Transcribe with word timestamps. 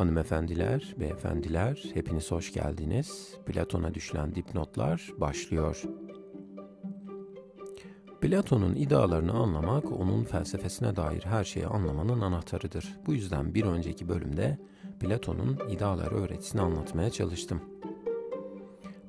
Hanımefendiler, 0.00 0.94
beyefendiler, 1.00 1.84
hepiniz 1.94 2.30
hoş 2.30 2.52
geldiniz. 2.52 3.34
Platon'a 3.46 3.94
düşülen 3.94 4.34
dipnotlar 4.34 5.10
başlıyor. 5.18 5.82
Platon'un 8.20 8.74
idealarını 8.74 9.32
anlamak, 9.32 9.92
onun 9.92 10.24
felsefesine 10.24 10.96
dair 10.96 11.22
her 11.24 11.44
şeyi 11.44 11.66
anlamanın 11.66 12.20
anahtarıdır. 12.20 12.98
Bu 13.06 13.14
yüzden 13.14 13.54
bir 13.54 13.64
önceki 13.64 14.08
bölümde 14.08 14.58
Platon'un 15.00 15.58
ideaları 15.70 16.14
öğretisini 16.14 16.60
anlatmaya 16.60 17.10
çalıştım. 17.10 17.60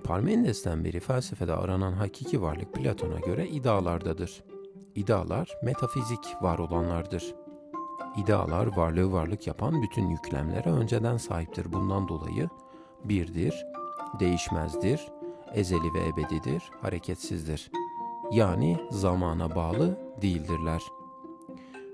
Parmenides'ten 0.04 0.84
beri 0.84 1.00
felsefede 1.00 1.54
aranan 1.54 1.94
hakiki 1.94 2.42
varlık 2.42 2.74
Platon'a 2.74 3.20
göre 3.20 3.48
idealardadır. 3.48 4.44
İdealar 4.96 5.50
metafizik 5.64 6.36
var 6.42 6.60
olanlardır. 6.60 7.36
İdealar 8.18 8.78
varlığı 8.78 9.12
varlık 9.12 9.48
yapan 9.48 9.82
bütün 9.82 10.10
yüklemlere 10.10 10.70
önceden 10.70 11.18
sahiptir. 11.18 11.74
Bundan 11.74 12.08
dolayı 12.08 12.50
birdir, 13.04 13.66
değişmezdir, 14.20 15.08
ezeli 15.54 15.94
ve 15.94 16.08
ebedidir, 16.08 16.64
hareketsizdir. 16.82 17.72
Yani 18.32 18.78
zamana 18.90 19.56
bağlı 19.56 20.00
değildirler. 20.22 20.82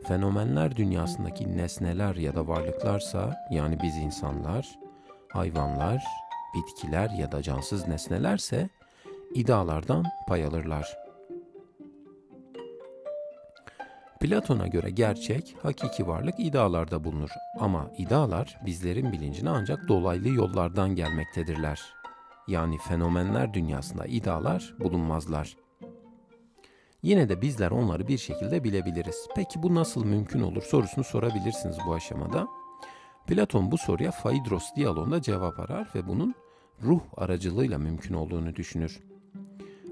Fenomenler 0.07 0.75
dünyasındaki 0.75 1.57
nesneler 1.57 2.16
ya 2.16 2.35
da 2.35 2.47
varlıklarsa 2.47 3.35
yani 3.52 3.80
biz 3.83 3.97
insanlar, 3.97 4.80
hayvanlar, 5.33 6.03
bitkiler 6.55 7.09
ya 7.09 7.31
da 7.31 7.41
cansız 7.41 7.88
nesnelerse 7.88 8.69
idealardan 9.35 10.05
pay 10.27 10.45
alırlar.'' 10.45 11.06
Platon'a 14.27 14.67
göre 14.67 14.90
gerçek, 14.90 15.55
hakiki 15.63 16.08
varlık 16.08 16.40
idealarda 16.40 17.04
bulunur. 17.04 17.30
Ama 17.59 17.92
idealar 17.97 18.59
bizlerin 18.66 19.11
bilincine 19.11 19.50
ancak 19.50 19.88
dolaylı 19.88 20.30
yollardan 20.30 20.95
gelmektedirler. 20.95 21.81
Yani 22.48 22.78
fenomenler 22.78 23.53
dünyasında 23.53 24.05
idealar 24.05 24.73
bulunmazlar. 24.80 25.58
Yine 27.03 27.30
de 27.30 27.42
bizler 27.42 27.72
onları 27.72 28.08
bir 28.08 28.17
şekilde 28.17 28.64
bilebiliriz. 28.64 29.28
Peki 29.36 29.64
bu 29.64 29.75
nasıl 29.75 30.05
mümkün 30.05 30.42
olur 30.42 30.61
sorusunu 30.61 31.03
sorabilirsiniz 31.03 31.78
bu 31.88 31.94
aşamada. 31.94 32.48
Platon 33.28 33.72
bu 33.72 33.78
soruya 33.78 34.11
Phaedros 34.11 34.75
diyaloğunda 34.75 35.22
cevap 35.22 35.59
arar 35.59 35.89
ve 35.95 36.08
bunun 36.08 36.36
ruh 36.83 37.02
aracılığıyla 37.17 37.78
mümkün 37.78 38.14
olduğunu 38.14 38.55
düşünür. 38.55 39.00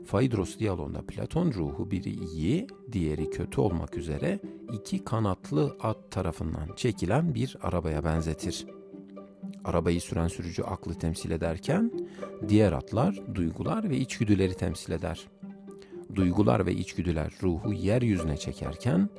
Phaedros 0.06 0.59
diyalogunda 0.59 1.02
Platon 1.02 1.53
ruhu 1.53 1.92
biri 1.92 2.09
iyi, 2.09 2.67
diğeri 2.92 3.30
kötü 3.30 3.61
olmak 3.61 3.98
üzere 3.98 4.39
iki 4.73 5.03
kanatlı 5.03 5.78
at 5.81 6.12
tarafından 6.12 6.70
çekilen 6.75 7.36
bir 7.36 7.58
arabaya 7.62 8.03
benzetir. 8.03 8.66
Arabayı 9.64 10.02
süren 10.02 10.28
sürücü 10.28 10.64
aklı 10.64 10.94
temsil 10.94 11.31
ederken 11.31 11.92
diğer 12.47 12.72
atlar 12.72 13.20
duygular 13.36 13.89
ve 13.89 13.97
içgüdüleri 13.97 14.53
temsil 14.53 14.92
eder. 14.92 15.28
Duygular 16.16 16.66
ve 16.66 16.73
içgüdüler 16.73 17.34
ruhu 17.44 17.73
yeryüzüne 17.73 18.38
çekerken 18.38 19.09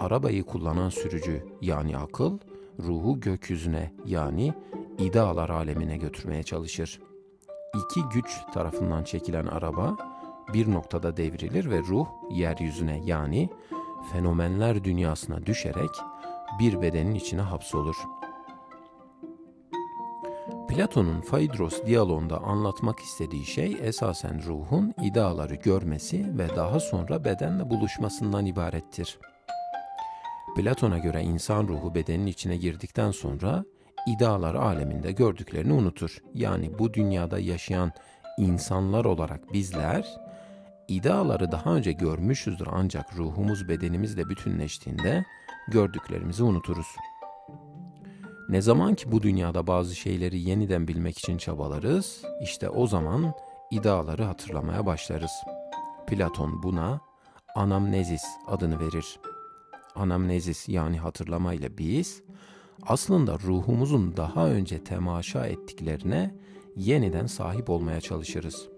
arabayı 0.00 0.42
kullanan 0.42 0.88
sürücü 0.88 1.44
yani 1.60 1.98
akıl 1.98 2.38
ruhu 2.78 3.20
gökyüzüne 3.20 3.92
yani 4.06 4.54
idealar 4.98 5.48
alemine 5.48 5.96
götürmeye 5.96 6.42
çalışır. 6.42 7.00
İki 7.74 8.00
güç 8.14 8.38
tarafından 8.54 9.04
çekilen 9.04 9.46
araba 9.46 9.96
bir 10.54 10.70
noktada 10.72 11.16
devrilir 11.16 11.70
ve 11.70 11.78
ruh 11.78 12.06
yeryüzüne 12.30 13.00
yani 13.04 13.50
fenomenler 14.12 14.84
dünyasına 14.84 15.46
düşerek 15.46 15.90
bir 16.60 16.82
bedenin 16.82 17.14
içine 17.14 17.40
hapsolur. 17.40 17.96
Platon'un 20.68 21.20
Phaedros 21.20 21.84
diyaloğunda 21.86 22.38
anlatmak 22.38 23.00
istediği 23.00 23.44
şey 23.44 23.76
esasen 23.80 24.42
ruhun 24.42 24.94
ideaları 25.02 25.54
görmesi 25.54 26.38
ve 26.38 26.56
daha 26.56 26.80
sonra 26.80 27.24
bedenle 27.24 27.70
buluşmasından 27.70 28.46
ibarettir. 28.46 29.18
Platon'a 30.56 30.98
göre 30.98 31.22
insan 31.22 31.68
ruhu 31.68 31.94
bedenin 31.94 32.26
içine 32.26 32.56
girdikten 32.56 33.10
sonra 33.10 33.64
idealar 34.06 34.54
aleminde 34.54 35.12
gördüklerini 35.12 35.72
unutur. 35.72 36.18
Yani 36.34 36.78
bu 36.78 36.94
dünyada 36.94 37.38
yaşayan 37.38 37.92
insanlar 38.38 39.04
olarak 39.04 39.52
bizler 39.52 40.25
İdeaları 40.88 41.52
daha 41.52 41.74
önce 41.74 41.92
görmüşüzdür 41.92 42.68
ancak 42.70 43.16
ruhumuz 43.16 43.68
bedenimizle 43.68 44.28
bütünleştiğinde 44.28 45.24
gördüklerimizi 45.68 46.42
unuturuz. 46.42 46.86
Ne 48.48 48.62
zaman 48.62 48.94
ki 48.94 49.12
bu 49.12 49.22
dünyada 49.22 49.66
bazı 49.66 49.94
şeyleri 49.94 50.40
yeniden 50.40 50.88
bilmek 50.88 51.18
için 51.18 51.38
çabalarız, 51.38 52.22
işte 52.42 52.68
o 52.68 52.86
zaman 52.86 53.34
ideaları 53.70 54.24
hatırlamaya 54.24 54.86
başlarız. 54.86 55.32
Platon 56.06 56.62
buna 56.62 57.00
anamnezis 57.56 58.24
adını 58.46 58.80
verir. 58.80 59.20
Anamnezis 59.94 60.68
yani 60.68 60.98
hatırlama 60.98 61.54
ile 61.54 61.78
biz 61.78 62.22
aslında 62.82 63.38
ruhumuzun 63.38 64.16
daha 64.16 64.48
önce 64.48 64.84
temaşa 64.84 65.46
ettiklerine 65.46 66.34
yeniden 66.76 67.26
sahip 67.26 67.70
olmaya 67.70 68.00
çalışırız.'' 68.00 68.75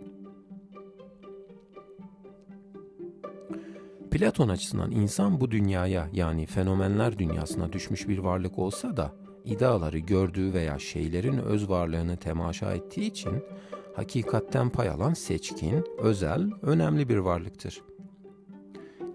Platon 4.19 4.49
açısından 4.49 4.91
insan 4.91 5.41
bu 5.41 5.51
dünyaya 5.51 6.09
yani 6.13 6.47
fenomenler 6.47 7.19
dünyasına 7.19 7.73
düşmüş 7.73 8.09
bir 8.09 8.19
varlık 8.19 8.59
olsa 8.59 8.97
da 8.97 9.13
ideaları 9.45 9.99
gördüğü 9.99 10.53
veya 10.53 10.79
şeylerin 10.79 11.39
öz 11.39 11.69
varlığını 11.69 12.17
temaşa 12.17 12.73
ettiği 12.73 13.07
için 13.07 13.45
hakikatten 13.97 14.71
pay 14.71 14.89
alan 14.89 15.15
seçkin, 15.15 15.85
özel, 15.99 16.51
önemli 16.63 17.09
bir 17.09 17.17
varlıktır. 17.17 17.83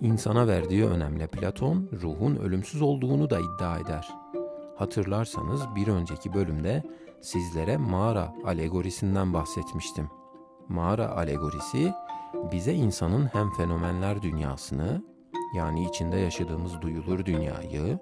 İnsana 0.02 0.48
verdiği 0.48 0.86
önemle 0.86 1.28
Platon, 1.28 1.90
ruhun 2.02 2.36
ölümsüz 2.36 2.82
olduğunu 2.82 3.30
da 3.30 3.40
iddia 3.40 3.80
eder. 3.80 4.10
Hatırlarsanız 4.78 5.62
bir 5.76 5.88
önceki 5.88 6.34
bölümde 6.34 6.84
sizlere 7.22 7.78
mağara 7.78 8.34
alegorisinden 8.46 9.34
bahsetmiştim. 9.34 10.10
Mağara 10.70 11.10
alegorisi 11.10 11.94
bize 12.34 12.74
insanın 12.74 13.26
hem 13.26 13.52
fenomenler 13.54 14.22
dünyasını 14.22 15.04
yani 15.56 15.86
içinde 15.86 16.18
yaşadığımız 16.18 16.82
duyulur 16.82 17.26
dünyayı 17.26 18.00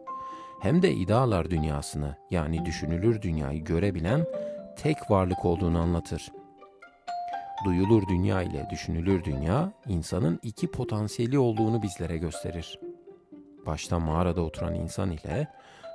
hem 0.61 0.81
de 0.81 0.93
idealar 0.93 1.49
dünyasını 1.49 2.15
yani 2.31 2.65
düşünülür 2.65 3.21
dünyayı 3.21 3.63
görebilen 3.63 4.25
tek 4.75 4.97
varlık 5.11 5.45
olduğunu 5.45 5.79
anlatır. 5.79 6.31
Duyulur 7.65 8.07
dünya 8.07 8.41
ile 8.41 8.67
düşünülür 8.71 9.23
dünya 9.23 9.71
insanın 9.87 10.39
iki 10.43 10.71
potansiyeli 10.71 11.39
olduğunu 11.39 11.81
bizlere 11.81 12.17
gösterir. 12.17 12.79
Başta 13.65 13.99
mağarada 13.99 14.41
oturan 14.41 14.75
insan 14.75 15.11
ile 15.11 15.47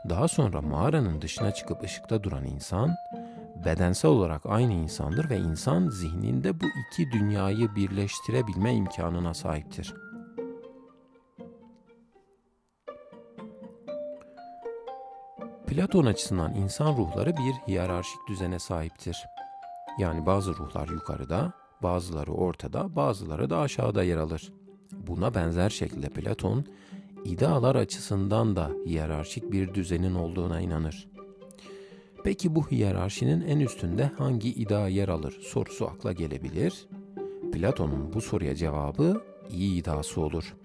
daha 0.09 0.29
sonra 0.29 0.63
mağaranın 0.63 1.23
dışına 1.23 1.51
çıkıp 1.51 1.83
ışıkta 1.83 2.23
duran 2.23 2.45
insan 2.45 2.95
bedensel 3.67 4.11
olarak 4.11 4.43
aynı 4.47 4.73
insandır 4.73 5.31
ve 5.31 5.39
insan 5.39 5.89
zihninde 5.89 6.61
bu 6.61 6.65
iki 6.65 7.13
dünyayı 7.13 7.75
birleştirebilme 7.75 8.75
imkanına 8.75 9.35
sahiptir. 9.35 9.95
Platon 15.67 16.07
açısından 16.07 16.55
insan 16.55 16.97
ruhları 16.97 17.37
bir 17.37 17.53
hiyerarşik 17.69 18.29
düzene 18.29 18.59
sahiptir. 18.59 19.25
Yani 19.99 20.27
bazı 20.27 20.55
ruhlar 20.55 20.89
yukarıda, 20.89 21.53
bazıları 21.83 22.33
ortada, 22.33 22.97
bazıları 22.97 23.51
da 23.51 23.59
aşağıda 23.59 24.03
yer 24.03 24.17
alır. 24.17 24.53
Buna 24.93 25.35
benzer 25.35 25.71
şekilde 25.71 26.09
Platon, 26.09 26.65
idealar 27.25 27.75
açısından 27.75 28.57
da 28.57 28.71
hiyerarşik 28.87 29.53
bir 29.53 29.75
düzenin 29.75 30.15
olduğuna 30.15 30.61
inanır. 30.61 31.16
Peki 32.27 32.55
bu 32.55 32.71
hiyerarşinin 32.71 33.41
en 33.41 33.61
üstünde 33.61 34.11
hangi 34.19 34.49
ida 34.49 34.89
yer 34.89 35.09
alır 35.09 35.39
sorusu 35.41 35.87
akla 35.87 36.13
gelebilir. 36.13 36.89
Platon'un 37.53 38.13
bu 38.13 38.21
soruya 38.21 38.55
cevabı 38.55 39.25
iyi 39.51 39.81
idası 39.81 40.21
olur. 40.21 40.57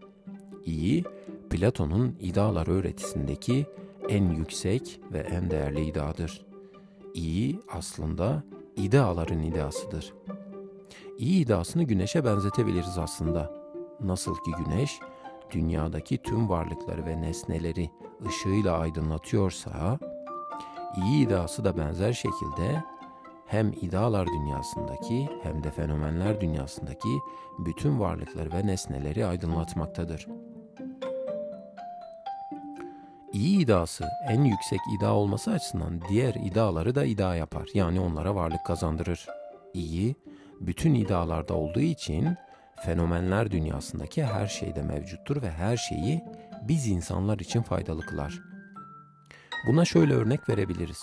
İyi, 0.65 1.03
Platon'un 1.49 2.15
idalar 2.19 2.67
öğretisindeki 2.67 3.65
en 4.09 4.29
yüksek 4.29 5.01
ve 5.13 5.19
en 5.19 5.51
değerli 5.51 5.85
idadır. 5.85 6.45
İyi 7.13 7.59
aslında 7.71 8.43
ideaların 8.75 9.43
idasıdır. 9.43 10.13
İyi 11.17 11.45
idasını 11.45 11.83
güneşe 11.83 12.25
benzetebiliriz 12.25 12.97
aslında. 12.97 13.53
Nasıl 13.99 14.35
ki 14.35 14.51
güneş 14.65 14.99
dünyadaki 15.51 16.17
tüm 16.17 16.49
varlıkları 16.49 17.05
ve 17.05 17.21
nesneleri 17.21 17.89
ışığıyla 18.27 18.77
aydınlatıyorsa, 18.77 19.99
iyi 20.97 21.25
iddiası 21.25 21.63
da 21.63 21.77
benzer 21.77 22.13
şekilde 22.13 22.83
hem 23.47 23.71
idealar 23.81 24.27
dünyasındaki 24.27 25.29
hem 25.43 25.63
de 25.63 25.71
fenomenler 25.71 26.41
dünyasındaki 26.41 27.19
bütün 27.59 27.99
varlıkları 27.99 28.51
ve 28.51 28.67
nesneleri 28.67 29.25
aydınlatmaktadır. 29.25 30.27
İyi 33.33 33.59
idası 33.59 34.05
en 34.29 34.43
yüksek 34.43 34.79
ida 34.97 35.13
olması 35.13 35.51
açısından 35.51 36.01
diğer 36.09 36.33
idaları 36.33 36.95
da 36.95 37.05
ida 37.05 37.35
yapar. 37.35 37.67
Yani 37.73 37.99
onlara 37.99 38.35
varlık 38.35 38.65
kazandırır. 38.65 39.27
İyi, 39.73 40.15
bütün 40.59 40.93
idalarda 40.93 41.53
olduğu 41.53 41.79
için 41.79 42.37
fenomenler 42.85 43.51
dünyasındaki 43.51 44.23
her 44.23 44.47
şeyde 44.47 44.81
mevcuttur 44.83 45.41
ve 45.41 45.51
her 45.51 45.77
şeyi 45.77 46.23
biz 46.61 46.87
insanlar 46.87 47.39
için 47.39 47.61
faydalı 47.61 48.01
kılar. 48.01 48.50
Buna 49.67 49.85
şöyle 49.85 50.13
örnek 50.13 50.49
verebiliriz. 50.49 51.01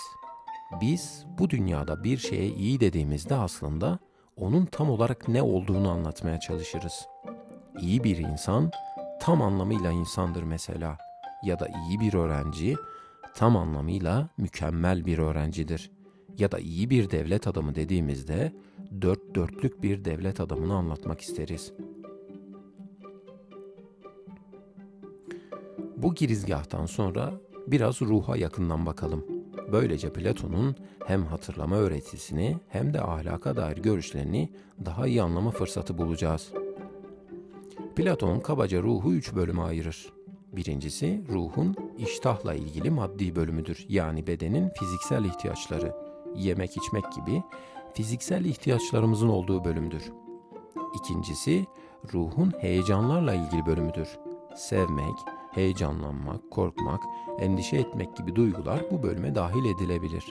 Biz 0.81 1.27
bu 1.39 1.51
dünyada 1.51 2.05
bir 2.05 2.19
şeye 2.19 2.47
iyi 2.47 2.81
dediğimizde 2.81 3.35
aslında 3.35 3.99
onun 4.37 4.67
tam 4.67 4.91
olarak 4.91 5.29
ne 5.29 5.43
olduğunu 5.43 5.91
anlatmaya 5.91 6.41
çalışırız. 6.41 7.07
İyi 7.81 8.05
bir 8.05 8.17
insan 8.17 8.71
tam 9.21 9.43
anlamıyla 9.43 9.91
insandır 9.91 10.43
mesela 10.43 10.99
ya 11.45 11.59
da 11.59 11.69
iyi 11.69 12.01
bir 12.01 12.15
öğrenci 12.15 12.77
tam 13.35 13.57
anlamıyla 13.57 14.29
mükemmel 14.37 15.07
bir 15.07 15.19
öğrencidir. 15.19 15.91
Ya 16.39 16.53
da 16.53 16.59
iyi 16.59 16.91
bir 16.91 17.11
devlet 17.11 17.47
adamı 17.47 17.75
dediğimizde 17.75 18.53
dört 19.03 19.35
dörtlük 19.35 19.83
bir 19.83 20.05
devlet 20.05 20.41
adamını 20.41 20.75
anlatmak 20.75 21.21
isteriz. 21.21 21.73
Bu 25.97 26.15
girizgahtan 26.15 26.87
sonra 26.87 27.41
biraz 27.71 28.03
ruha 28.03 28.37
yakından 28.37 28.87
bakalım. 28.87 29.27
Böylece 29.73 30.13
Platon'un 30.13 30.77
hem 31.07 31.25
hatırlama 31.25 31.77
öğretisini 31.77 32.57
hem 32.69 32.95
de 32.95 33.01
ahlaka 33.01 33.57
dair 33.57 33.77
görüşlerini 33.77 34.53
daha 34.85 35.07
iyi 35.07 35.23
anlama 35.23 35.51
fırsatı 35.51 35.99
bulacağız. 35.99 36.53
Platon 37.97 38.41
kabaca 38.41 38.83
ruhu 38.83 39.13
üç 39.13 39.35
bölüme 39.35 39.63
ayırır. 39.63 40.13
Birincisi 40.53 41.23
ruhun 41.29 41.77
iştahla 41.99 42.55
ilgili 42.55 42.91
maddi 42.91 43.37
bölümüdür. 43.37 43.87
Yani 43.89 44.27
bedenin 44.27 44.69
fiziksel 44.69 45.25
ihtiyaçları, 45.25 45.95
yemek 46.37 46.77
içmek 46.77 47.05
gibi 47.13 47.43
fiziksel 47.95 48.45
ihtiyaçlarımızın 48.45 49.29
olduğu 49.29 49.65
bölümdür. 49.65 50.03
İkincisi 50.97 51.67
ruhun 52.15 52.53
heyecanlarla 52.61 53.35
ilgili 53.35 53.67
bölümüdür. 53.67 54.09
Sevmek, 54.57 55.15
heyecanlanmak, 55.53 56.51
korkmak, 56.51 57.01
endişe 57.41 57.77
etmek 57.77 58.17
gibi 58.17 58.37
duygular 58.37 58.81
bu 58.91 59.03
bölüme 59.03 59.35
dahil 59.35 59.65
edilebilir. 59.65 60.25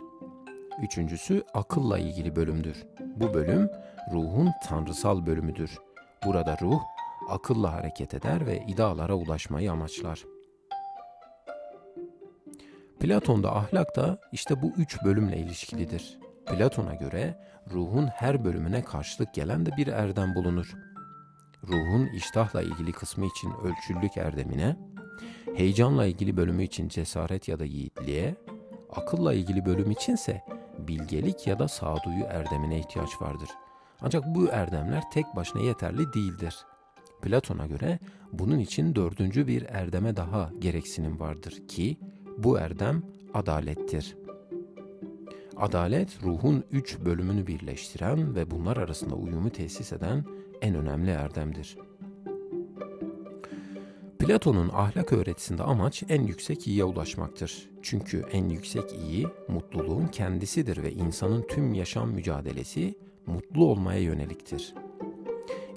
Üçüncüsü 0.83 1.43
akılla 1.53 1.99
ilgili 1.99 2.35
bölümdür. 2.35 2.85
Bu 3.15 3.33
bölüm 3.33 3.69
ruhun 4.11 4.49
tanrısal 4.67 5.25
bölümüdür. 5.25 5.77
Burada 6.25 6.57
ruh 6.61 6.81
akılla 7.29 7.73
hareket 7.73 8.13
eder 8.13 8.45
ve 8.45 8.65
idealara 8.67 9.15
ulaşmayı 9.15 9.71
amaçlar. 9.71 10.23
Platon'da 12.99 13.55
ahlak 13.55 13.95
da 13.95 14.19
işte 14.31 14.61
bu 14.61 14.67
üç 14.77 15.03
bölümle 15.03 15.37
ilişkilidir. 15.37 16.19
Platon'a 16.45 16.93
göre 16.93 17.37
ruhun 17.71 18.07
her 18.07 18.45
bölümüne 18.45 18.83
karşılık 18.83 19.33
gelen 19.33 19.65
de 19.65 19.69
bir 19.77 19.87
erdem 19.87 20.35
bulunur. 20.35 20.73
Ruhun 21.67 22.05
iştahla 22.05 22.61
ilgili 22.61 22.91
kısmı 22.91 23.25
için 23.25 23.53
ölçüllük 23.63 24.17
erdemine, 24.17 24.77
heyecanla 25.55 26.05
ilgili 26.05 26.37
bölümü 26.37 26.63
için 26.63 26.87
cesaret 26.87 27.47
ya 27.47 27.59
da 27.59 27.65
yiğitliğe, 27.65 28.35
akılla 28.89 29.33
ilgili 29.33 29.65
bölüm 29.65 29.91
içinse 29.91 30.43
bilgelik 30.77 31.47
ya 31.47 31.59
da 31.59 31.67
sağduyu 31.67 32.23
erdemine 32.29 32.79
ihtiyaç 32.79 33.21
vardır. 33.21 33.49
Ancak 34.01 34.23
bu 34.35 34.47
erdemler 34.47 35.03
tek 35.11 35.25
başına 35.35 35.61
yeterli 35.61 36.13
değildir. 36.13 36.55
Platon'a 37.21 37.67
göre 37.67 37.99
bunun 38.31 38.59
için 38.59 38.95
dördüncü 38.95 39.47
bir 39.47 39.63
erdeme 39.63 40.15
daha 40.15 40.51
gereksinim 40.59 41.19
vardır 41.19 41.67
ki 41.67 41.97
bu 42.37 42.59
erdem 42.59 43.03
adalettir. 43.33 44.17
Adalet 45.57 46.23
ruhun 46.23 46.63
üç 46.71 46.99
bölümünü 46.99 47.47
birleştiren 47.47 48.35
ve 48.35 48.51
bunlar 48.51 48.77
arasında 48.77 49.15
uyumu 49.15 49.49
tesis 49.49 49.93
eden 49.93 50.25
en 50.61 50.75
önemli 50.75 51.11
erdemdir. 51.11 51.77
Platon'un 54.27 54.69
ahlak 54.69 55.13
öğretisinde 55.13 55.63
amaç 55.63 56.03
en 56.09 56.21
yüksek 56.21 56.67
iyiye 56.67 56.83
ulaşmaktır. 56.83 57.69
Çünkü 57.81 58.25
en 58.31 58.49
yüksek 58.49 58.93
iyi 58.93 59.27
mutluluğun 59.47 60.07
kendisidir 60.07 60.83
ve 60.83 60.91
insanın 60.91 61.41
tüm 61.41 61.73
yaşam 61.73 62.09
mücadelesi 62.09 62.97
mutlu 63.25 63.65
olmaya 63.65 63.99
yöneliktir. 63.99 64.73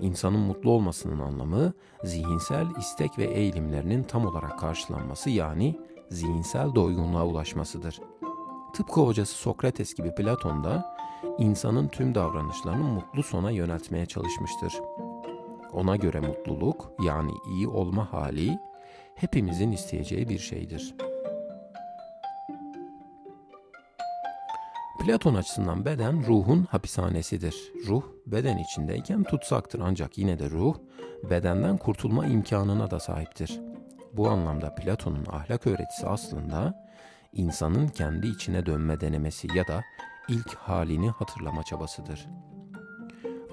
İnsanın 0.00 0.38
mutlu 0.38 0.70
olmasının 0.70 1.20
anlamı 1.20 1.72
zihinsel 2.04 2.66
istek 2.78 3.18
ve 3.18 3.24
eğilimlerinin 3.24 4.02
tam 4.02 4.26
olarak 4.26 4.58
karşılanması 4.58 5.30
yani 5.30 5.78
zihinsel 6.10 6.74
doygunluğa 6.74 7.26
ulaşmasıdır. 7.26 8.00
Tıpkı 8.74 9.00
hocası 9.00 9.34
Sokrates 9.34 9.94
gibi 9.94 10.14
Platon 10.14 10.64
da 10.64 10.96
insanın 11.38 11.88
tüm 11.88 12.14
davranışlarını 12.14 12.84
mutlu 12.84 13.22
sona 13.22 13.50
yöneltmeye 13.50 14.06
çalışmıştır. 14.06 14.72
Ona 15.72 15.96
göre 15.96 16.20
mutluluk 16.20 16.92
yani 17.04 17.32
iyi 17.46 17.68
olma 17.68 18.12
hali 18.12 18.58
hepimizin 19.14 19.72
isteyeceği 19.72 20.28
bir 20.28 20.38
şeydir. 20.38 20.94
Platon 25.00 25.34
açısından 25.34 25.84
beden 25.84 26.26
ruhun 26.26 26.64
hapishanesidir. 26.70 27.72
Ruh 27.86 28.02
beden 28.26 28.58
içindeyken 28.58 29.22
tutsaktır 29.22 29.80
ancak 29.84 30.18
yine 30.18 30.38
de 30.38 30.50
ruh 30.50 30.74
bedenden 31.30 31.76
kurtulma 31.76 32.26
imkanına 32.26 32.90
da 32.90 33.00
sahiptir. 33.00 33.60
Bu 34.12 34.28
anlamda 34.28 34.74
Platon'un 34.74 35.26
ahlak 35.26 35.66
öğretisi 35.66 36.06
aslında 36.06 36.86
insanın 37.32 37.88
kendi 37.88 38.26
içine 38.26 38.66
dönme 38.66 39.00
denemesi 39.00 39.48
ya 39.56 39.66
da 39.68 39.82
ilk 40.28 40.54
halini 40.54 41.10
hatırlama 41.10 41.62
çabasıdır. 41.62 42.28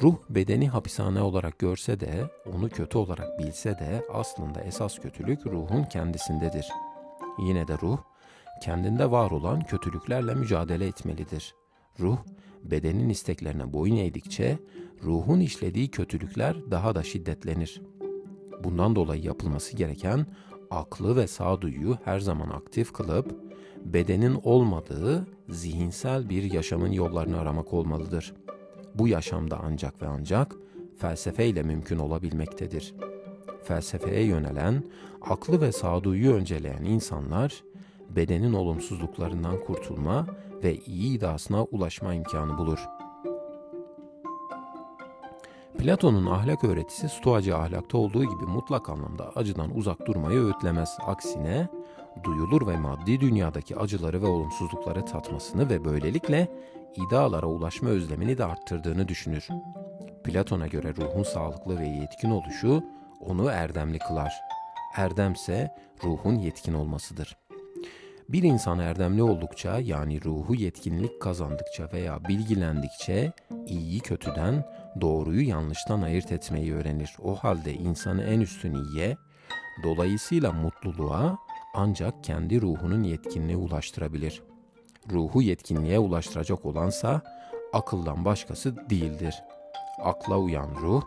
Ruh 0.01 0.15
bedeni 0.29 0.67
hapishane 0.67 1.21
olarak 1.21 1.59
görse 1.59 1.99
de, 1.99 2.29
onu 2.55 2.69
kötü 2.69 2.97
olarak 2.97 3.39
bilse 3.39 3.69
de 3.69 4.05
aslında 4.13 4.61
esas 4.61 4.99
kötülük 4.99 5.45
ruhun 5.45 5.83
kendisindedir. 5.83 6.67
Yine 7.39 7.67
de 7.67 7.77
ruh, 7.81 7.97
kendinde 8.61 9.11
var 9.11 9.31
olan 9.31 9.61
kötülüklerle 9.61 10.33
mücadele 10.33 10.87
etmelidir. 10.87 11.55
Ruh, 11.99 12.17
bedenin 12.63 13.09
isteklerine 13.09 13.73
boyun 13.73 13.95
eğdikçe 13.95 14.59
ruhun 15.03 15.39
işlediği 15.39 15.91
kötülükler 15.91 16.71
daha 16.71 16.95
da 16.95 17.03
şiddetlenir. 17.03 17.81
Bundan 18.63 18.95
dolayı 18.95 19.23
yapılması 19.23 19.77
gereken 19.77 20.25
aklı 20.71 21.15
ve 21.15 21.27
sağduyuyu 21.27 21.97
her 22.05 22.19
zaman 22.19 22.49
aktif 22.49 22.93
kılıp 22.93 23.35
bedenin 23.85 24.39
olmadığı 24.43 25.27
zihinsel 25.49 26.29
bir 26.29 26.53
yaşamın 26.53 26.91
yollarını 26.91 27.39
aramak 27.39 27.73
olmalıdır. 27.73 28.33
Bu 28.99 29.07
yaşamda 29.07 29.59
ancak 29.63 30.01
ve 30.01 30.07
ancak 30.07 30.55
felsefeyle 30.97 31.63
mümkün 31.63 31.99
olabilmektedir. 31.99 32.95
Felsefeye 33.63 34.23
yönelen, 34.23 34.83
aklı 35.21 35.61
ve 35.61 35.71
sağduyuyu 35.71 36.33
önceleyen 36.33 36.83
insanlar 36.83 37.63
bedenin 38.09 38.53
olumsuzluklarından 38.53 39.65
kurtulma 39.65 40.27
ve 40.63 40.75
iyi 40.75 41.17
idasına 41.17 41.63
ulaşma 41.63 42.13
imkanı 42.13 42.57
bulur. 42.57 42.79
Platon'un 45.77 46.25
ahlak 46.25 46.63
öğretisi 46.63 47.09
stoacı 47.09 47.57
ahlakta 47.57 47.97
olduğu 47.97 48.23
gibi 48.23 48.45
mutlak 48.47 48.89
anlamda 48.89 49.31
acıdan 49.35 49.77
uzak 49.77 50.07
durmayı 50.07 50.39
öğütlemez. 50.39 50.97
Aksine 51.05 51.69
duyulur 52.23 52.67
ve 52.67 52.77
maddi 52.77 53.19
dünyadaki 53.19 53.75
acıları 53.75 54.21
ve 54.21 54.25
olumsuzlukları 54.25 55.05
tatmasını 55.05 55.69
ve 55.69 55.85
böylelikle 55.85 56.47
idealara 57.07 57.45
ulaşma 57.45 57.89
özlemini 57.89 58.37
de 58.37 58.45
arttırdığını 58.45 59.07
düşünür. 59.07 59.47
Platon'a 60.23 60.67
göre 60.67 60.95
ruhun 60.95 61.23
sağlıklı 61.23 61.79
ve 61.79 61.87
yetkin 61.87 62.31
oluşu 62.31 62.83
onu 63.19 63.49
erdemli 63.49 63.99
kılar. 63.99 64.33
Erdemse 64.95 65.71
ruhun 66.03 66.35
yetkin 66.35 66.73
olmasıdır. 66.73 67.37
Bir 68.29 68.43
insan 68.43 68.79
erdemli 68.79 69.23
oldukça 69.23 69.79
yani 69.79 70.23
ruhu 70.23 70.55
yetkinlik 70.55 71.21
kazandıkça 71.21 71.89
veya 71.93 72.23
bilgilendikçe 72.27 73.33
iyiyi 73.67 73.99
kötüden, 73.99 74.65
doğruyu 75.01 75.47
yanlıştan 75.47 76.01
ayırt 76.01 76.31
etmeyi 76.31 76.73
öğrenir. 76.73 77.15
O 77.23 77.35
halde 77.35 77.73
insanı 77.73 78.23
en 78.23 78.39
üstün 78.39 78.73
iyiye, 78.73 79.17
dolayısıyla 79.83 80.51
mutluluğa 80.51 81.37
ancak 81.77 82.23
kendi 82.23 82.61
ruhunun 82.61 83.03
yetkinliğe 83.03 83.57
ulaştırabilir. 83.57 84.43
Ruhu 85.11 85.41
yetkinliğe 85.41 85.99
ulaştıracak 85.99 86.65
olansa 86.65 87.21
akıldan 87.73 88.25
başkası 88.25 88.89
değildir. 88.89 89.35
Akla 90.03 90.37
uyan 90.37 90.69
ruh, 90.81 91.03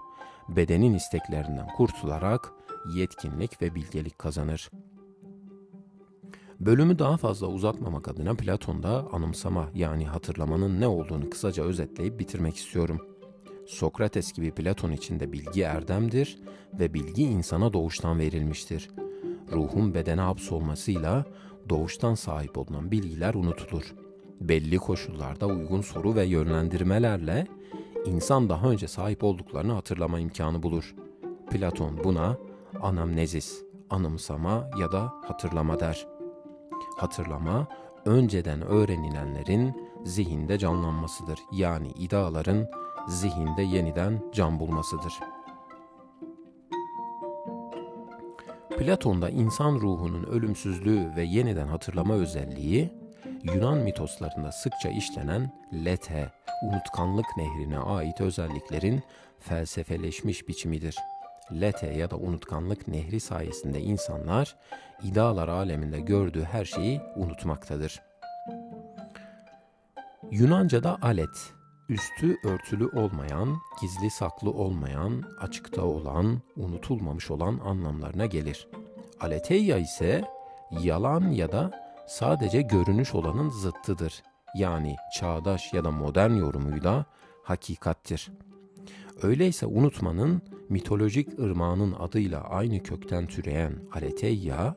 bedenin 0.49 0.95
isteklerinden 0.95 1.69
kurtularak 1.77 2.53
yetkinlik 2.95 3.63
ve 3.63 3.75
bilgelik 3.75 4.19
kazanır. 4.19 4.71
Bölümü 6.61 6.99
daha 6.99 7.17
fazla 7.17 7.47
uzatmamak 7.47 8.09
adına 8.09 8.35
Platon'da 8.35 9.07
anımsama 9.13 9.69
yani 9.75 10.07
hatırlamanın 10.07 10.81
ne 10.81 10.87
olduğunu 10.87 11.31
kısaca 11.31 11.65
özetleyip 11.65 12.19
bitirmek 12.19 12.57
istiyorum. 12.57 13.01
Sokrates 13.67 14.33
gibi 14.33 14.51
Platon 14.51 14.93
için 14.93 15.21
de 15.21 15.33
bilgi 15.33 15.63
erdemdir 15.63 16.39
ve 16.75 16.95
bilgi 16.95 17.23
insana 17.23 17.73
doğuştan 17.73 18.19
verilmiştir. 18.19 18.91
Ruhun 19.53 19.95
bedene 19.95 20.21
hapsolmasıyla 20.21 21.25
doğuştan 21.69 22.15
sahip 22.15 22.59
olunan 22.59 22.91
bilgiler 22.91 23.35
unutulur. 23.35 23.95
Belli 24.41 24.77
koşullarda 24.77 25.47
uygun 25.47 25.81
soru 25.81 26.15
ve 26.15 26.25
yönlendirmelerle 26.25 27.47
insan 28.07 28.49
daha 28.49 28.69
önce 28.71 28.89
sahip 28.89 29.25
olduklarını 29.25 29.73
hatırlama 29.73 30.21
imkanı 30.21 30.63
bulur. 30.63 30.95
Platon 31.51 32.05
buna 32.05 32.39
anamnezis, 32.83 33.63
anımsama 33.91 34.71
ya 34.81 34.93
da 34.93 35.13
hatırlama 35.25 35.81
der. 35.81 36.07
Hatırlama, 36.97 37.67
önceden 38.05 38.63
öğrenilenlerin 38.63 39.91
zihinde 40.05 40.59
canlanmasıdır. 40.59 41.39
Yani 41.53 41.91
idaların 41.91 42.71
zihinde 43.09 43.63
yeniden 43.63 44.23
can 44.33 44.61
bulmasıdır. 44.61 45.13
Platon'da 48.81 49.31
insan 49.31 49.75
ruhunun 49.75 50.25
ölümsüzlüğü 50.25 51.17
ve 51.17 51.23
yeniden 51.23 51.67
hatırlama 51.67 52.15
özelliği, 52.15 52.91
Yunan 53.43 53.79
mitoslarında 53.79 54.53
sıkça 54.53 54.89
işlenen 54.89 55.53
lete, 55.85 56.33
unutkanlık 56.63 57.27
nehrine 57.37 57.79
ait 57.79 58.21
özelliklerin 58.21 59.03
felsefeleşmiş 59.41 60.49
biçimidir. 60.49 60.97
Lete 61.61 61.87
ya 61.87 62.11
da 62.11 62.17
unutkanlık 62.17 62.89
nehri 62.89 63.21
sayesinde 63.21 63.81
insanlar 63.81 64.57
idalar 65.03 65.49
aleminde 65.49 66.01
gördüğü 66.01 66.45
her 66.45 66.65
şeyi 66.65 67.01
unutmaktadır. 67.17 68.03
Yunanca'da 70.31 70.99
alet, 71.03 71.53
üstü 71.91 72.39
örtülü 72.45 72.87
olmayan, 72.87 73.57
gizli 73.81 74.11
saklı 74.11 74.51
olmayan, 74.51 75.23
açıkta 75.41 75.85
olan, 75.85 76.41
unutulmamış 76.57 77.31
olan 77.31 77.59
anlamlarına 77.65 78.27
gelir. 78.27 78.69
Aletheia 79.21 79.79
ise 79.79 80.25
yalan 80.71 81.31
ya 81.31 81.53
da 81.53 81.71
sadece 82.09 82.63
görünüş 82.63 83.15
olanın 83.15 83.51
zıttıdır. 83.51 84.23
Yani 84.55 84.97
çağdaş 85.15 85.73
ya 85.73 85.85
da 85.85 85.91
modern 85.91 86.31
yorumuyla 86.31 87.05
hakikattir. 87.43 88.31
Öyleyse 89.23 89.67
unutmanın 89.67 90.43
mitolojik 90.69 91.39
ırmağının 91.39 91.93
adıyla 91.93 92.41
aynı 92.41 92.83
kökten 92.83 93.27
türeyen 93.27 93.73
aletheia, 93.93 94.75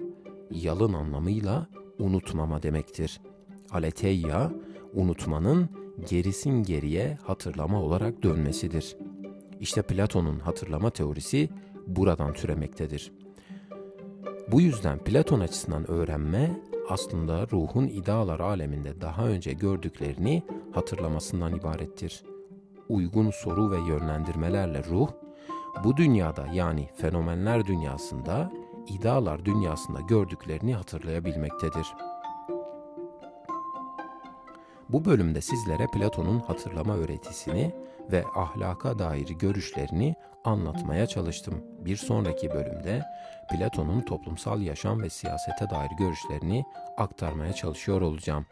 yalın 0.52 0.94
anlamıyla 0.94 1.68
unutmama 2.00 2.64
demektir. 2.64 3.22
Aletheia, 3.72 4.52
unutmanın 4.94 5.83
gerisin 6.10 6.64
geriye 6.64 7.18
hatırlama 7.24 7.82
olarak 7.82 8.24
dönmesidir. 8.24 8.98
İşte 9.60 9.82
Platon'un 9.82 10.40
hatırlama 10.40 10.90
teorisi 10.90 11.50
buradan 11.88 12.34
türemektedir. 12.34 13.12
Bu 14.52 14.62
yüzden 14.62 15.00
Platon 15.00 15.40
açısından 15.40 15.92
öğrenme 15.92 16.62
aslında 16.90 17.48
ruhun 17.52 17.88
idealar 17.88 18.40
aleminde 18.40 19.02
daha 19.02 19.28
önce 19.28 19.54
gördüklerini 19.54 20.44
hatırlamasından 20.74 21.56
ibarettir. 21.56 22.24
Uygun 22.90 23.32
soru 23.32 23.72
ve 23.72 23.78
yönlendirmelerle 23.78 24.84
ruh 24.84 25.10
bu 25.84 25.98
dünyada 25.98 26.48
yani 26.54 26.90
fenomenler 26.96 27.66
dünyasında, 27.66 28.52
idealar 28.88 29.46
dünyasında 29.46 30.02
gördüklerini 30.02 30.76
hatırlayabilmektedir.'' 30.76 32.13
Bu 34.94 35.06
bölümde 35.06 35.42
sizlere 35.42 35.88
Platon'un 35.88 36.40
hatırlama 36.40 36.98
öğretisini 36.98 37.72
ve 38.12 38.26
ahlaka 38.36 39.00
dair 39.00 39.28
görüşlerini 39.28 40.16
anlatmaya 40.44 41.08
çalıştım. 41.08 41.64
Bir 41.80 41.96
sonraki 41.96 42.52
bölümde 42.52 43.04
Platon'un 43.52 44.02
toplumsal 44.02 44.62
yaşam 44.62 45.02
ve 45.02 45.10
siyasete 45.10 45.70
dair 45.70 45.92
görüşlerini 46.00 46.64
aktarmaya 46.98 47.54
çalışıyor 47.54 48.02
olacağım. 48.02 48.46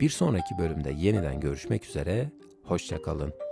Bir 0.00 0.10
sonraki 0.10 0.58
bölümde 0.58 0.90
yeniden 0.90 1.40
görüşmek 1.40 1.84
üzere, 1.84 2.30
hoşçakalın. 2.64 3.47